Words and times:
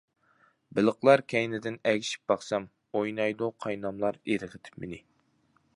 بېلىقلار 0.77 1.21
كەينىدىن 1.33 1.77
ئەگىشىپ 1.91 2.33
باقسام، 2.33 2.67
ئوينايدۇ 3.01 3.53
قايناملار 3.67 4.19
ئىرغىتىپ 4.23 4.83
مېنى. 4.85 5.03